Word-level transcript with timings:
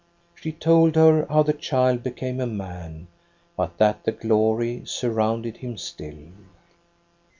"She 0.41 0.51
told 0.51 0.95
her 0.95 1.27
how 1.29 1.43
the 1.43 1.53
child 1.53 2.01
became 2.01 2.39
a 2.39 2.47
man, 2.47 3.05
but 3.55 3.77
that 3.77 4.03
the 4.03 4.11
glory 4.11 4.81
surrounded 4.83 5.57
him 5.57 5.77
still. 5.77 6.29